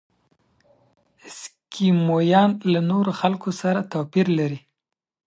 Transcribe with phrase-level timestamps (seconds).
[1.27, 4.59] اسکیمویان له نورو خلکو سره توپیر لري.